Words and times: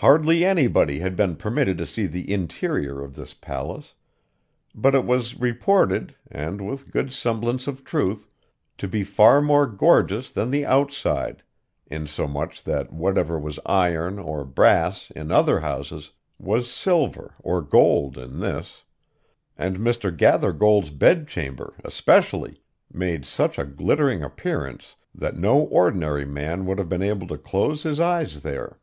Hardly 0.00 0.44
anybody 0.44 0.98
had 1.00 1.16
been 1.16 1.34
permitted 1.36 1.78
to 1.78 1.86
see 1.86 2.06
the 2.06 2.30
interior 2.32 3.02
of 3.02 3.16
this 3.16 3.32
palace; 3.34 3.94
but 4.74 4.94
it 4.94 5.06
was 5.06 5.40
reported, 5.40 6.14
and 6.30 6.64
with 6.64 6.92
good 6.92 7.10
semblance 7.10 7.66
of 7.66 7.82
truth, 7.82 8.28
to 8.76 8.86
be 8.86 9.02
far 9.02 9.40
more 9.40 9.66
gorgeous 9.66 10.30
than 10.30 10.50
the 10.50 10.66
outside, 10.66 11.42
insomuch 11.86 12.62
that 12.64 12.92
whatever 12.92 13.38
was 13.38 13.58
iron 13.64 14.18
or 14.18 14.44
brass 14.44 15.10
in 15.12 15.32
other 15.32 15.60
houses 15.60 16.10
was 16.38 16.70
silver 16.70 17.34
or 17.40 17.62
gold 17.62 18.18
in 18.18 18.38
this; 18.38 18.84
and 19.56 19.78
Mr. 19.78 20.14
Gathergold's 20.16 20.90
bedchamber, 20.90 21.74
especially, 21.82 22.60
made 22.92 23.24
such 23.24 23.58
a 23.58 23.64
glittering 23.64 24.22
appearance 24.22 24.96
that 25.14 25.38
no 25.38 25.58
ordinary 25.58 26.26
man 26.26 26.66
would 26.66 26.78
have 26.78 26.88
been 26.88 27.02
able 27.02 27.26
to 27.28 27.38
close 27.38 27.82
his 27.82 27.98
eyes 27.98 28.42
there. 28.42 28.78